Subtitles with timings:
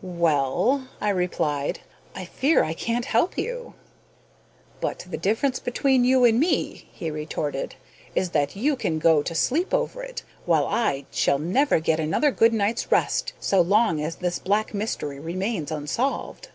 [0.00, 1.80] "Well," I replied,
[2.14, 3.74] "I fear I can't help you."
[4.80, 7.74] "But the difference between you and me," he retorted,
[8.14, 12.30] "is that you can go to sleep over it, while I shall never get another
[12.30, 16.50] good night's rest so long as this black mystery remains unsolved."